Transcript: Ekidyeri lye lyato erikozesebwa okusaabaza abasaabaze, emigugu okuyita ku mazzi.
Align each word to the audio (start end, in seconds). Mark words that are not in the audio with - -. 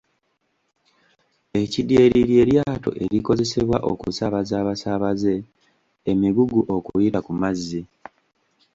Ekidyeri 1.61 2.19
lye 2.29 2.43
lyato 2.49 2.89
erikozesebwa 3.03 3.77
okusaabaza 3.91 4.53
abasaabaze, 4.61 5.35
emigugu 6.11 6.59
okuyita 6.75 7.19
ku 7.25 7.31
mazzi. 7.41 7.81